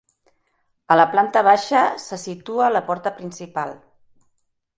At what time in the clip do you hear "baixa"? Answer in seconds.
1.47-1.83